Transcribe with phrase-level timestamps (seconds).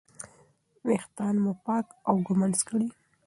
[0.87, 2.87] ویښتان مو پاک او ږمنځ کړئ.